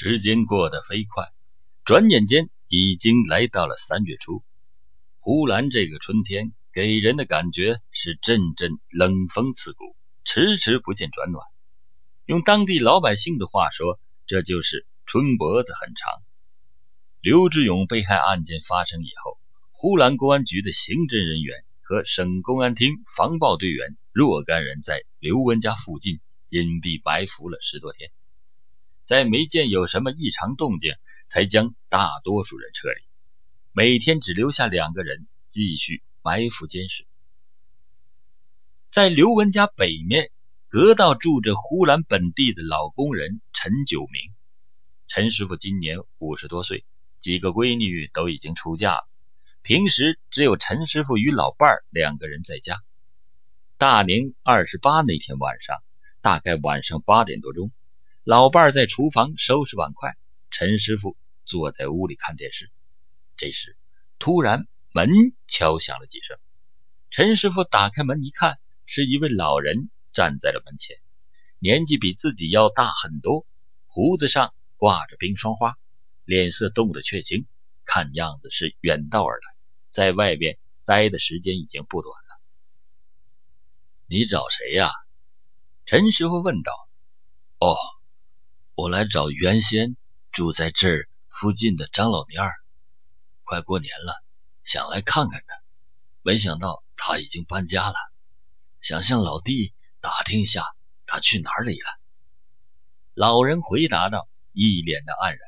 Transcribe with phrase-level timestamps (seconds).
[0.00, 1.24] 时间过得飞快，
[1.84, 4.44] 转眼间已经来到了三月初。
[5.18, 11.44] 呼兰这个春天给人的感觉是阵阵冷风刺骨，迟迟不见转暖。
[12.26, 16.22] 用当地老百姓的话说，这就是春脖子很长。
[17.20, 19.36] 刘志勇被害案件发生以后，
[19.72, 26.20] 呼兰公安局的刑侦人员和省公安厅防暴队员若干人在刘文家附近
[26.50, 28.12] 隐蔽埋伏了十多天。
[29.08, 30.92] 在没见有什么异常动静，
[31.28, 33.00] 才将大多数人撤离。
[33.72, 37.06] 每天只留下两个人继续埋伏监视。
[38.92, 40.30] 在刘文家北面
[40.68, 44.34] 隔道住着呼兰本地的老工人陈九明。
[45.06, 46.84] 陈师傅今年五十多岁，
[47.18, 49.08] 几个闺女都已经出嫁了，
[49.62, 52.82] 平时只有陈师傅与老伴儿两个人在家。
[53.78, 55.78] 大年二十八那天晚上，
[56.20, 57.72] 大概晚上八点多钟。
[58.28, 60.14] 老伴儿在厨房收拾碗筷，
[60.50, 62.70] 陈师傅坐在屋里看电视。
[63.38, 63.74] 这时，
[64.18, 65.08] 突然门
[65.46, 66.36] 敲响了几声。
[67.08, 70.98] 陈师傅打开门一看，是一位老人站在了门前，
[71.58, 73.46] 年纪比自己要大很多，
[73.86, 75.78] 胡子上挂着冰霜花，
[76.26, 77.46] 脸色冻得却青，
[77.86, 79.54] 看样子是远道而来，
[79.88, 82.40] 在外边待的时间已经不短了。
[84.06, 84.90] 你找谁呀？
[85.86, 86.74] 陈师傅问道。
[87.60, 87.74] 哦。
[88.80, 89.96] 我来找原先
[90.30, 92.54] 住在这儿附近的张老蔫儿，
[93.42, 94.22] 快过年了，
[94.62, 95.54] 想来看看他。
[96.22, 97.96] 没想到他已经搬家了，
[98.80, 100.64] 想向老弟打听一下
[101.06, 101.86] 他去哪里了。
[103.14, 105.40] 老人回答道，一脸的黯然。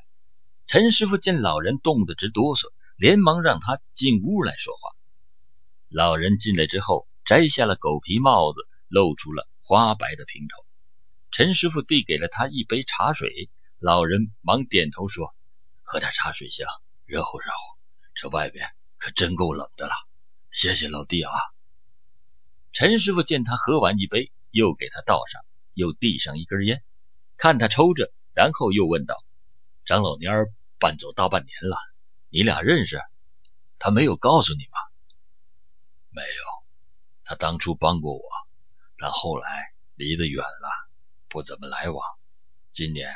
[0.67, 4.91] 陈师傅见老人冻得直哆嗦，连忙让他进屋来说话。
[5.89, 8.59] 老人进来之后，摘下了狗皮帽子，
[8.89, 10.67] 露出了花白的平头。
[11.33, 15.33] 陈师傅递给了他一杯茶水，老人忙点头说
[15.83, 16.67] ：“喝点茶水香，
[17.07, 17.79] 热乎热乎。
[18.15, 19.93] 这外边可真够冷的了，
[20.51, 21.31] 谢谢老弟啊。”
[22.75, 25.41] 陈师傅见他喝完一杯，又给他倒上，
[25.73, 26.83] 又递上一根烟，
[27.37, 29.15] 看他抽着，然后又问道
[29.87, 31.77] ：“张老蔫儿搬走大半年了，
[32.29, 33.01] 你俩认识？
[33.79, 34.79] 他没有告诉你吗
[36.11, 36.29] ？”“没有，
[37.23, 38.23] 他当初帮过我，
[38.99, 40.69] 但后来离得远了。”
[41.31, 42.05] 不怎么来往。
[42.73, 43.15] 今年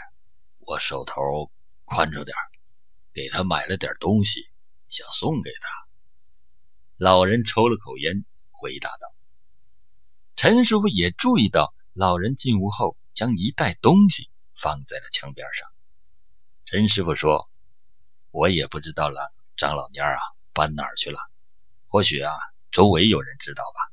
[0.61, 1.51] 我手头
[1.85, 2.35] 宽着点
[3.13, 4.49] 给他买了点东西，
[4.89, 5.69] 想送给他。
[6.97, 9.13] 老人抽了口烟，回答道
[10.37, 15.69] ：“陈师傅也注意到，老人进屋后将一袋东西放在了墙边上。”
[16.65, 17.51] 陈师傅说
[18.31, 20.21] ：“我也不知道了，张老蔫啊，
[20.53, 21.19] 搬哪儿去了？
[21.89, 22.33] 或许啊，
[22.71, 23.93] 周围有人知道吧。”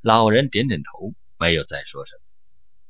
[0.00, 2.29] 老人点点头，没有再说什么。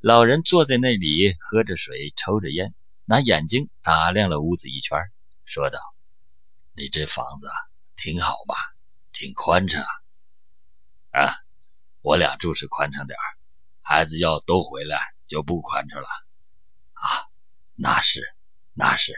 [0.02, 2.74] 老人坐在那里，喝着水，抽着烟，
[3.04, 4.98] 拿眼睛打量了屋子一圈，
[5.44, 5.78] 说道
[6.74, 7.50] ：“你这房子
[7.96, 8.54] 挺好吧？
[9.12, 9.84] 挺宽敞
[11.10, 11.34] 啊！
[12.00, 13.18] 我俩住是宽敞点
[13.82, 16.08] 孩子要都回来就不宽敞了
[16.94, 17.28] 啊！
[17.74, 18.22] 那是，
[18.72, 19.14] 那是。”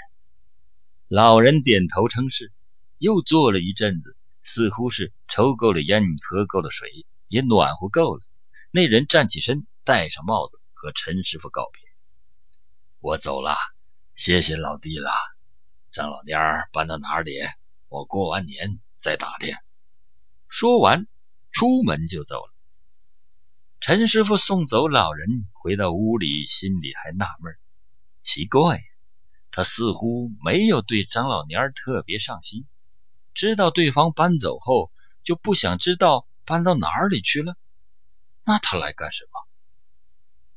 [1.06, 2.50] 老人点头称是，
[2.98, 8.22] 又坐了一阵子，似乎是抽够了烟，喝够了水，也暖和够了。
[8.72, 10.58] 那人站起身，戴上帽子。
[10.82, 11.80] 和陈师傅告别，
[12.98, 13.54] 我走了，
[14.16, 15.12] 谢谢老弟了。
[15.92, 17.38] 张老蔫儿搬到哪里？
[17.86, 19.54] 我过完年再打听。
[20.48, 21.06] 说完，
[21.52, 22.52] 出门就走了。
[23.78, 27.56] 陈师傅送走老人，回到屋里，心里还纳闷
[28.20, 28.82] 奇怪，
[29.52, 32.66] 他似乎没有对张老蔫儿特别上心，
[33.34, 34.90] 知道对方搬走后，
[35.22, 37.56] 就不想知道搬到哪里去了。
[38.42, 39.31] 那他来干什么？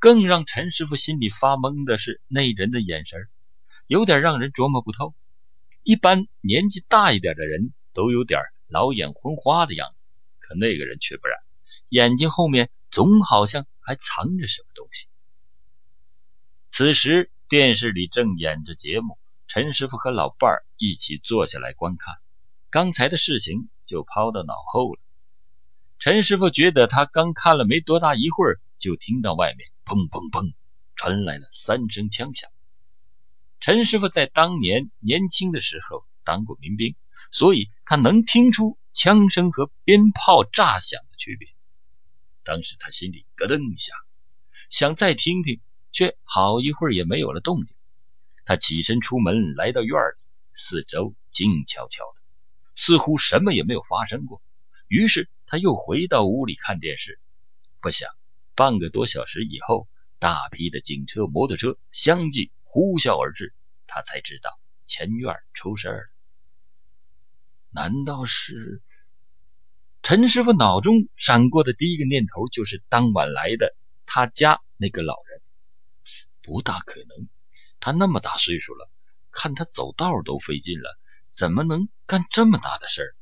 [0.05, 3.27] 更让陈师傅心里发懵的是，那人的眼神
[3.87, 5.15] 有点让人琢磨不透。
[5.81, 10.03] 一般年纪大一点的人都有点老眼昏花的样子，
[10.37, 11.39] 可那个人却不然，
[11.89, 15.07] 眼睛后面总好像还藏着什么东西。
[16.69, 19.17] 此时电视里正演着节目，
[19.47, 22.13] 陈师傅和老伴儿一起坐下来观看，
[22.69, 24.99] 刚才的事情就抛到脑后了。
[25.97, 29.67] 陈师傅觉得他刚看了没多大一会儿，就听到外面。
[29.85, 30.53] 砰砰砰！
[30.95, 32.49] 传来了三声枪响。
[33.59, 36.95] 陈师傅在当年年轻的时候当过民兵，
[37.31, 41.49] 所以他能听出枪声和鞭炮炸响的区别。
[42.43, 43.93] 当时他心里咯噔一下，
[44.69, 45.61] 想再听听，
[45.91, 47.75] 却好一会儿也没有了动静。
[48.45, 50.19] 他起身出门，来到院里，
[50.53, 52.21] 四周静悄悄的，
[52.75, 54.41] 似乎什么也没有发生过。
[54.87, 57.19] 于是他又回到屋里看电视，
[57.81, 58.09] 不想。
[58.55, 59.87] 半个多小时以后，
[60.17, 63.53] 大批的警车、摩托车相继呼啸而至，
[63.85, 64.49] 他才知道
[64.85, 66.03] 前院出事了。
[67.69, 68.81] 难道是？
[70.01, 73.75] 陈师傅脑中闪过的第一个念头就是当晚来的
[74.05, 75.41] 他家那个老人，
[76.41, 77.27] 不大可能。
[77.79, 78.89] 他那么大岁数了，
[79.31, 80.97] 看他走道都费劲了，
[81.31, 83.15] 怎么能干这么大的事儿？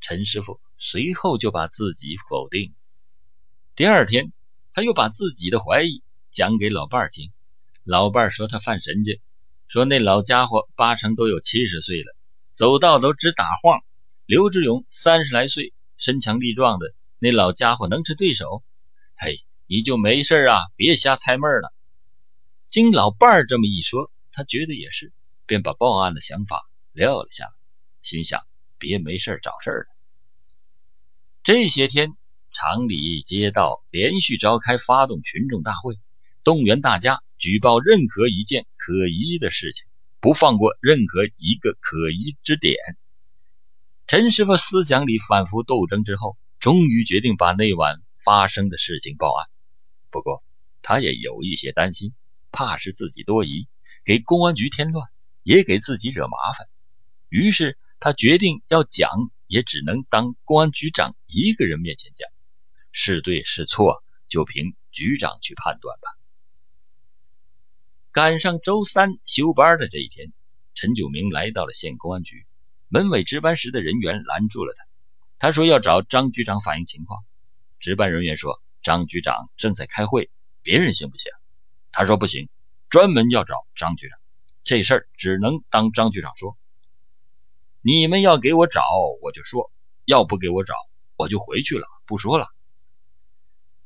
[0.00, 2.74] 陈师傅随后就把自己否定。
[3.74, 4.32] 第二天，
[4.72, 7.32] 他又把自己的怀疑讲给老伴儿听。
[7.84, 9.20] 老伴儿说他犯神经，
[9.68, 12.16] 说那老家伙八成都有七十岁了，
[12.54, 13.80] 走道都直打晃。
[14.24, 18.62] 刘志勇三十来岁，身强力壮的，那老家伙能是对手？
[19.16, 21.72] 嘿，你就没事啊，别瞎猜闷了。
[22.68, 25.12] 经老伴儿这么一说，他觉得也是，
[25.44, 27.50] 便把报案的想法撂了下来，
[28.00, 28.40] 心想
[28.78, 29.86] 别没事找事儿了。
[31.42, 32.14] 这些天，
[32.52, 35.98] 厂里街道连续召开发动群众大会，
[36.44, 39.86] 动员大家举报任何一件可疑的事情，
[40.20, 42.76] 不放过任何一个可疑之点。
[44.06, 49.48] 陈师傅思想里反复斗争之后，终于决定把那晚发生的事情报案。
[50.10, 50.44] 不过，
[50.82, 52.12] 他也有一些担心，
[52.50, 53.66] 怕是自己多疑，
[54.04, 55.08] 给公安局添乱，
[55.42, 56.68] 也给自己惹麻烦。
[57.30, 59.08] 于是，他决定要讲。
[59.52, 62.26] 也只能当公安局长一个人面前讲，
[62.92, 66.08] 是对是错就凭局长去判断吧。
[68.12, 70.32] 赶上周三休班的这一天，
[70.74, 72.46] 陈九明来到了县公安局，
[72.88, 74.84] 门卫值班室的人员拦住了他，
[75.38, 77.24] 他说要找张局长反映情况。
[77.80, 80.30] 值班人员说张局长正在开会，
[80.62, 81.32] 别人行不行？
[81.90, 82.48] 他说不行，
[82.90, 84.18] 专门要找张局长，
[84.62, 86.56] 这事儿只能当张局长说。
[87.80, 88.82] 你们要给我找，
[89.22, 89.72] 我就说；
[90.04, 90.74] 要不给我找，
[91.16, 92.46] 我就回去了，不说了。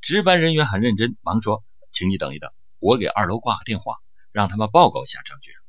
[0.07, 3.97] 值班人员很认真，忙说：“请你等一等，我给二楼挂个电话，
[4.31, 5.61] 让他们报告一下张局长。”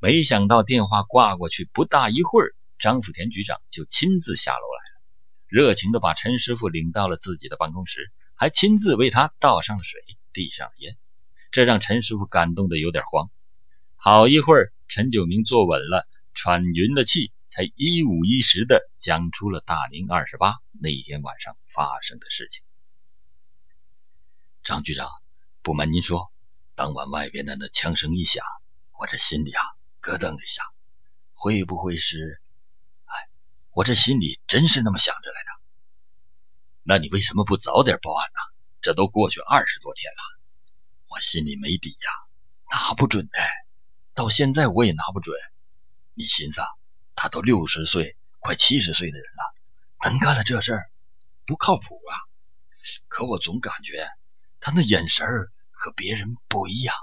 [0.00, 5.02] 没想到电话挂过去，不大一会儿，张福田局长就亲自下楼来了，
[5.46, 10.00] 热情地把陈师傅领到了自己的办公室，还亲自为他倒上了水，
[10.32, 10.94] 递上了烟，
[11.50, 13.30] 这让陈师傅感动的有点慌。
[13.96, 16.08] 好一会儿，陈九明坐稳了。
[16.32, 22.64] 喘匀了气，才一五一十的讲出了大年二十八那天晚上发生的事情。
[24.64, 25.10] 张局长，
[25.62, 26.32] 不瞒您说，
[26.76, 28.44] 当晚外边的那枪声一响，
[28.96, 29.60] 我这心里啊
[30.00, 30.62] 咯噔一下，
[31.34, 32.40] 会不会是……
[33.06, 33.28] 哎，
[33.72, 35.48] 我这心里真是那么想着来着。
[36.84, 38.38] 那你为什么不早点报案呢？
[38.80, 40.40] 这都过去二十多天了，
[41.08, 42.10] 我心里没底呀，
[42.70, 43.48] 拿不准哎，
[44.14, 45.36] 到现在我也拿不准。
[46.14, 46.60] 你寻思，
[47.16, 50.90] 他都六十岁，快七十岁的人了，能干了这事儿，
[51.46, 52.14] 不靠谱啊！
[53.08, 54.08] 可我总感觉
[54.64, 56.94] 他那眼神儿和别人不一样。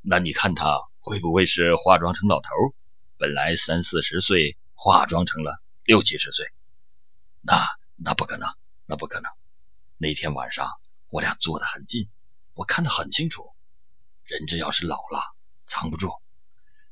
[0.00, 2.48] 那你看他会不会是化妆成老头？
[3.16, 6.44] 本来三四十岁，化妆成了六七十岁？
[7.42, 8.48] 那那不可能，
[8.86, 9.30] 那不可能。
[9.98, 10.68] 那天晚上
[11.10, 12.10] 我俩坐得很近，
[12.54, 13.48] 我看得很清楚。
[14.24, 15.22] 人这要是老了，
[15.66, 16.10] 藏不住。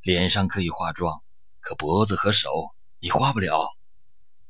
[0.01, 1.25] 脸上可以化妆，
[1.59, 3.69] 可脖子和手你化不了。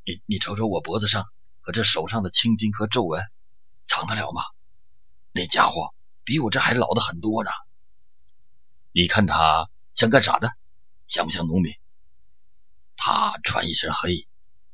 [0.04, 1.24] 你你瞅瞅我脖子上
[1.62, 3.24] 和这手上的青筋和皱纹，
[3.86, 4.42] 藏得了吗？
[5.32, 5.94] 那家伙
[6.24, 7.50] 比我这还老的很多呢。
[8.92, 10.52] 你看他像干啥的？
[11.06, 11.74] 像不像农民？
[12.96, 14.28] 他穿一身黑，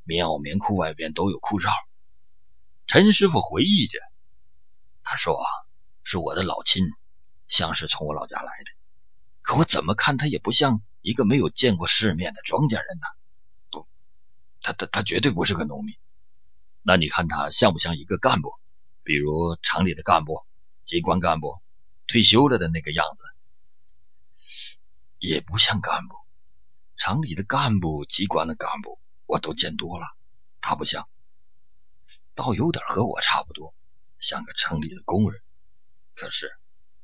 [0.04, 1.70] 棉袄棉裤外边都有裤罩。
[2.86, 3.98] 陈师傅回忆着，
[5.02, 5.38] 他说
[6.04, 6.84] ：“是我的老亲，
[7.48, 8.70] 像是从我老家来的。”
[9.42, 13.06] 可我怎么看他也不像一个没有见过世面的庄稼人呢？
[13.70, 13.86] 不，
[14.60, 15.96] 他他他绝对不是个农民。
[16.82, 18.54] 那你看他像不像一个干部？
[19.06, 20.44] 比如厂里的干部、
[20.84, 21.60] 机关干部，
[22.08, 23.22] 退休了的那个样子？
[25.20, 26.16] 也不像干部。
[26.96, 30.06] 厂里的干部、机关的干部我都见多了，
[30.60, 31.08] 他不像。
[32.34, 33.76] 倒有点和我差不多，
[34.18, 35.40] 像个城里的工人。
[36.14, 36.50] 可是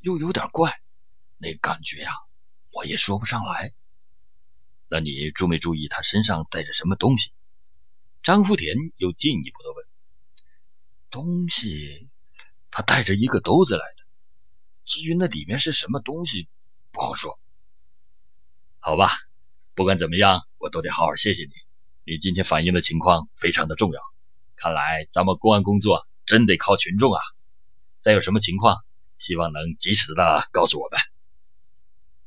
[0.00, 0.82] 又有点怪，
[1.38, 2.10] 那感觉呀。
[2.72, 3.72] 我也说不上来。
[4.88, 7.30] 那你注没注意他身上带着什么东西？
[8.24, 9.81] 张福田又进一步的问。
[11.12, 12.08] 东西，
[12.70, 14.02] 他带着一个兜子来的。
[14.86, 16.48] 至于那里面是什么东西，
[16.90, 17.38] 不好说。
[18.80, 19.10] 好吧，
[19.74, 21.52] 不管怎么样，我都得好好谢谢你。
[22.04, 24.00] 你今天反映的情况非常的重要。
[24.56, 27.20] 看来咱们公安工作真得靠群众啊。
[28.00, 28.78] 再有什么情况，
[29.18, 30.98] 希望能及时的告诉我们。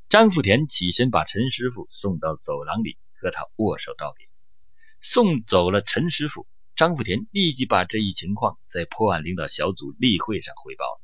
[0.09, 4.29] 张福田起身把陈师傅送到走廊里，和他握手道别。
[5.01, 11.01] 送走了陈师傅，张福田立即把这一情况在破案领导小组例会上汇报了。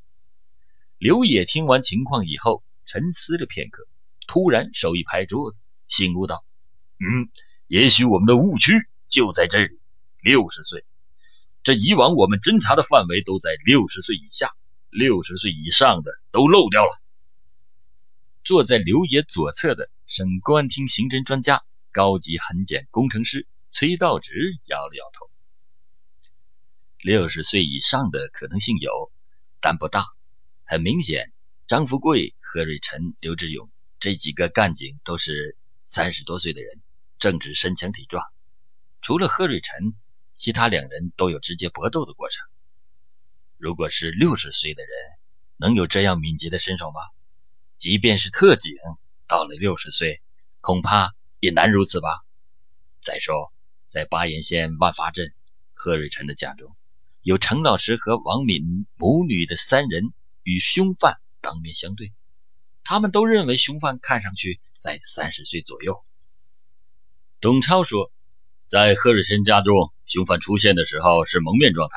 [0.98, 3.88] 刘野听完情况以后，沉思了片刻，
[4.26, 6.44] 突然手一拍桌子，醒悟道
[7.00, 7.30] ：“嗯，
[7.68, 8.74] 也许我们的误区
[9.08, 9.80] 就在这里。
[10.20, 10.84] 六十岁，
[11.62, 14.50] 这以往我们侦查的范围都在六十岁以下，
[14.90, 17.02] 六十岁以上的都漏掉了。”
[18.44, 21.62] 坐在刘野左侧的省公安厅刑侦专家、
[21.92, 25.30] 高级痕检工程师崔道直摇了摇头
[27.04, 29.10] ：“六十岁以上的可能性有，
[29.60, 30.06] 但不大。
[30.62, 31.32] 很明显，
[31.66, 33.68] 张富贵、何瑞辰、刘志勇
[33.98, 36.80] 这几个干警都是三十多岁的人，
[37.18, 38.24] 正值身强体壮。
[39.00, 39.94] 除了何瑞辰，
[40.32, 42.46] 其他两人都有直接搏斗的过程。
[43.58, 44.92] 如果是六十岁的人，
[45.56, 47.00] 能有这样敏捷的身手吗？”
[47.78, 48.76] 即便是特警，
[49.26, 50.22] 到了六十岁，
[50.60, 52.08] 恐怕也难如此吧。
[53.00, 53.52] 再说，
[53.88, 55.34] 在巴彦县万发镇，
[55.74, 56.76] 贺瑞辰的家中，
[57.22, 60.12] 有程老师和王敏母女的三人
[60.42, 62.12] 与凶犯当面相对，
[62.84, 66.02] 他们都认为凶犯看上去在三十岁左右。
[67.40, 68.12] 董超说，
[68.68, 71.96] 在贺瑞辰家中，凶犯出现的时候是蒙面状态，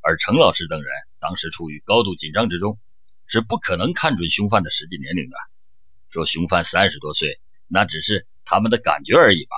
[0.00, 2.78] 而程老师等人当时处于高度紧张之中。
[3.30, 5.36] 是不可能看准凶犯的实际年龄的。
[6.08, 9.54] 说凶犯三十多岁，那只是他们的感觉而已吧。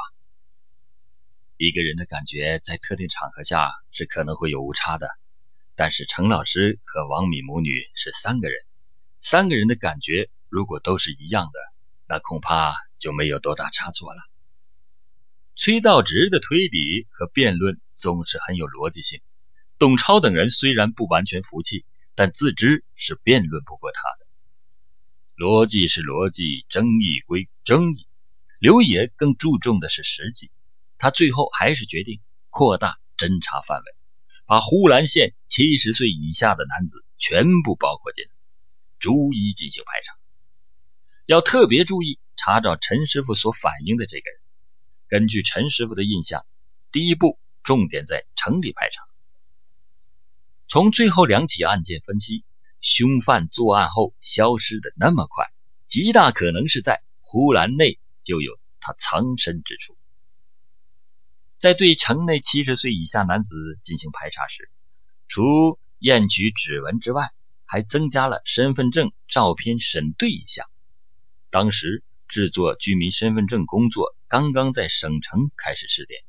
[1.63, 5.11] 一个人的感觉在特定场合下是可能会有误差的，
[5.75, 8.65] 但是程老师和王敏母女是三个人，
[9.21, 11.61] 三个人的感觉如果都是一样的，
[12.07, 14.23] 那恐怕就没有多大差错了。
[15.55, 19.21] 崔道直的推理和辩论总是很有逻辑性，
[19.79, 21.85] 董超等人虽然不完全服气。
[22.17, 24.27] 但自知是辩论不过他的，
[25.37, 28.07] 逻辑是逻辑，争议归争议。
[28.59, 30.51] 刘野更注重的是实际，
[31.01, 33.85] 他最后还是决定扩大侦查范围，
[34.45, 38.31] 把呼兰县七十岁以下的男子全部包括进来，
[38.99, 40.15] 逐一进行排查。
[41.25, 44.41] 要特别注意查找陈师傅所反映的这个人。
[45.09, 46.45] 根据陈师傅的印象，
[46.93, 49.03] 第一步重点在城里排查。
[50.69, 52.45] 从最后两起案件分析，
[52.83, 55.47] 凶犯作案后消失的那么快，
[55.87, 59.97] 极大可能是在呼兰内就有他藏身之处。
[61.61, 64.71] 在对城内七十岁以下男子进行排查时，
[65.29, 67.29] 除验取指纹之外，
[67.67, 70.67] 还增加了身份证照片审对一项。
[71.51, 76.23] 当时制作居民身份证工作刚刚在省城开始试点，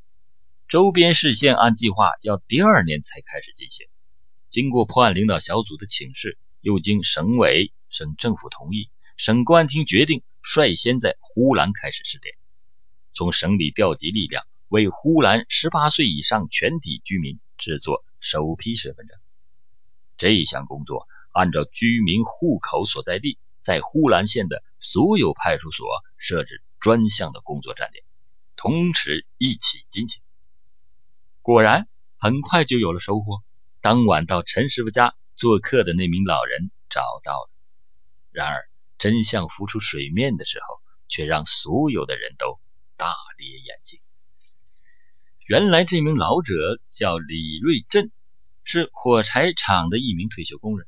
[0.67, 3.87] 周边市县按计划要第二年才开始进行。
[4.49, 12.35] 经过破案领导小组的请示，又经省委、省政府同意，省公安厅决定率先在呼兰开始试点，
[13.13, 19.19] 从省里调集力量，为呼兰十八岁以上全体居民制作首批身份证。
[20.15, 25.85] 这项工作按照居民户口所在地，在呼兰县的所有派出所
[26.15, 28.01] 设置专项的工作站点，
[28.55, 30.23] 同时一起进行。
[31.41, 33.43] 果然，很快就有了收获。
[33.81, 37.49] 当晚到陈师傅家做客的那名老人找到了，
[38.31, 42.57] 然而真相浮出水面的时候，却让所有的人都
[42.95, 43.99] 大跌眼镜。
[45.51, 48.09] 原来这名老者叫李瑞振，
[48.63, 50.87] 是火柴厂的一名退休工人，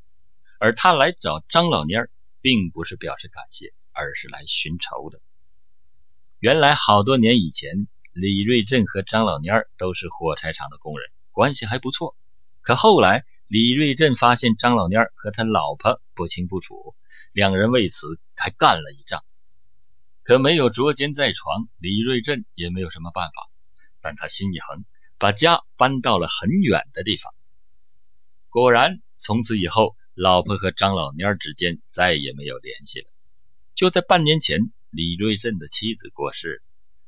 [0.58, 5.20] 而他来找张老蔫儿，并不是表示感谢，而是来寻仇的。
[6.39, 12.15] 原来好多年以前，李瑞振和张老蔫儿都是火柴厂的工人，关系还不错。
[12.62, 16.96] 可后来，李瑞振发现张老蔫和他老婆不清不楚，
[17.34, 19.25] 两人为此还干了一仗。
[20.24, 23.50] 可没有捉奸在床，李瑞振也没有什么办法。
[24.03, 24.86] 但他心一横，
[25.17, 27.33] 把家搬到了很远的地方。
[28.50, 33.07] 果然，从此以后，老婆和张老蔫之间再也没有联系了。
[33.74, 36.62] 就在半年前，李瑞振的妻子过世，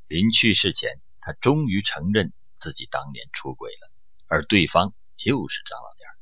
[0.07, 0.89] 临去世前，
[1.21, 3.91] 他终于承认自己当年出轨了，
[4.25, 4.95] 而对方。
[5.17, 6.17] 就是张老蔫，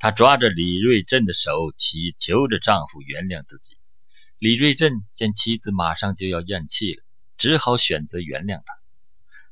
[0.00, 3.78] 她抓着李瑞振的手，祈求着丈夫原谅自己。
[4.40, 7.04] 李瑞振见妻子马上就要咽气了，
[7.36, 8.77] 只好选择原谅她。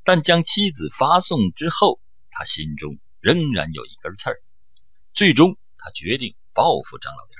[0.06, 4.40] 但将妻子发送之后，他心中仍然有一根刺儿。
[5.12, 7.30] 最终，他决定报复张老蔫，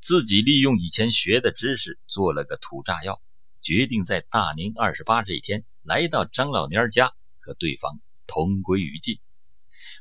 [0.00, 3.22] 自己利用以前学的知识做了个土炸药，
[3.60, 9.20] 决定在大年二十八这一天来到张老蔫家和对方同归于尽。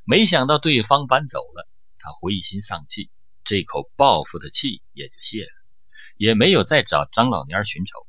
[0.04, 3.12] 没想到对方搬走了，他灰心丧气，
[3.44, 5.52] 这口报复的气也就泄了，
[6.18, 8.08] 也没有再找张老蔫寻仇。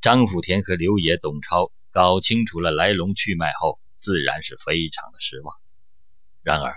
[0.00, 5.54] 张福田和刘野、董超搞清楚了来龙去脉后，自然是非常的失望。
[6.42, 6.74] 然而，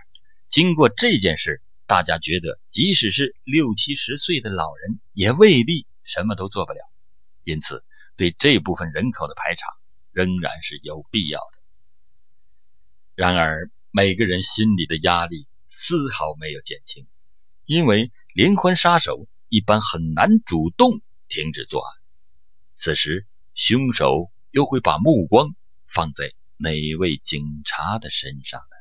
[0.50, 6.80] 经过这件事，大家觉得，即使是六七十岁的老人，也未必什么都做不了，
[7.44, 7.84] 因此
[8.18, 9.68] 对这部分人口的排查
[10.12, 11.60] 仍然是有必要的。
[13.16, 17.08] 然而，每个人心里的压力丝毫没有减轻，
[17.64, 22.02] 因为连环杀手一般很难主动停止作案。
[22.76, 25.50] 此时，凶手又会把目光
[25.86, 28.75] 放在哪位警察的身上呢？